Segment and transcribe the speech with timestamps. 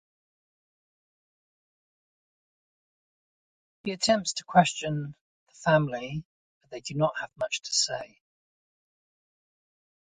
[3.83, 5.13] He attempts to question
[5.47, 6.23] the family,
[6.59, 8.19] but they do not have much to say.